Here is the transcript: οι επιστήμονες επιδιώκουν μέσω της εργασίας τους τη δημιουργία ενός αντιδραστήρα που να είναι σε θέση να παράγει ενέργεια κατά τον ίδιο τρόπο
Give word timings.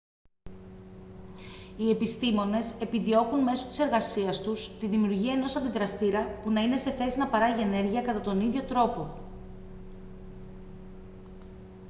οι 1.77 1.89
επιστήμονες 1.91 2.81
επιδιώκουν 2.81 3.39
μέσω 3.39 3.67
της 3.67 3.79
εργασίας 3.79 4.41
τους 4.41 4.77
τη 4.79 4.87
δημιουργία 4.87 5.33
ενός 5.33 5.55
αντιδραστήρα 5.55 6.25
που 6.43 6.51
να 6.51 6.61
είναι 6.61 6.77
σε 6.77 6.91
θέση 6.91 7.17
να 7.17 7.27
παράγει 7.27 7.61
ενέργεια 7.61 8.01
κατά 8.01 8.21
τον 8.21 8.39
ίδιο 8.41 8.63
τρόπο 8.63 9.15